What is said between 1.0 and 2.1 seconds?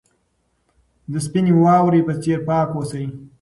د سپینې واورې